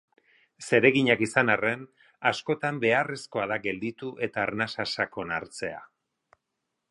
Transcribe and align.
Zereginak 0.67 1.19
izan 1.25 1.51
arren, 1.55 1.83
askotan 2.31 2.79
beharrezkoa 2.85 3.45
da 3.53 3.59
gelditu 3.67 4.11
eta 4.29 4.43
arnasa 4.47 4.87
sakon 5.01 5.35
hartzea. 5.37 5.83